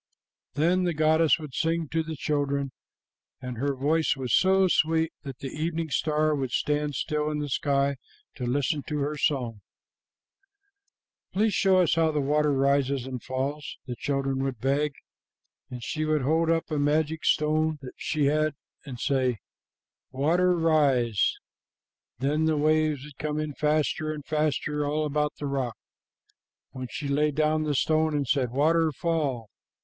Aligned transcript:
"Then 0.55 0.83
the 0.85 0.95
goddess 0.95 1.37
would 1.37 1.53
sing 1.53 1.87
to 1.89 2.01
the 2.01 2.15
children, 2.15 2.71
and 3.39 3.57
her 3.59 3.75
voice 3.75 4.15
was 4.15 4.33
so 4.33 4.67
sweet 4.67 5.13
that 5.21 5.37
the 5.37 5.49
evening 5.49 5.91
star 5.91 6.33
would 6.33 6.49
stand 6.49 6.95
still 6.95 7.29
in 7.29 7.37
the 7.37 7.47
sky 7.49 7.97
to 8.33 8.47
listen 8.47 8.81
to 8.87 8.97
her 8.97 9.15
song. 9.15 9.61
'Please 11.31 11.53
show 11.53 11.77
us 11.81 11.93
how 11.93 12.09
the 12.11 12.19
water 12.19 12.51
rises 12.51 13.05
and 13.05 13.21
falls,' 13.21 13.77
the 13.85 13.95
children 13.95 14.43
would 14.43 14.57
beg, 14.59 14.93
and 15.69 15.83
she 15.83 16.03
would 16.03 16.23
hold 16.23 16.49
up 16.49 16.71
a 16.71 16.79
magic 16.79 17.23
stone 17.23 17.77
that 17.83 17.93
she 17.95 18.25
had 18.25 18.55
and 18.83 18.99
say, 18.99 19.37
'Water, 20.09 20.55
rise!' 20.57 21.35
Then 22.17 22.45
the 22.45 22.57
waves 22.57 23.03
would 23.03 23.19
come 23.19 23.39
in 23.39 23.53
faster 23.53 24.11
and 24.11 24.25
faster 24.25 24.83
all 24.83 25.05
about 25.05 25.33
the 25.37 25.45
rock. 25.45 25.77
When 26.71 26.87
she 26.89 27.07
laid 27.07 27.35
down 27.35 27.65
the 27.65 27.75
stone 27.75 28.15
and 28.15 28.27
said, 28.27 28.49
'Water, 28.49 28.91
fall!' 28.91 29.47